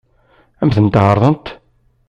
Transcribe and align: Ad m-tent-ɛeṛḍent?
Ad 0.61 0.65
m-tent-ɛeṛḍent? 0.67 1.47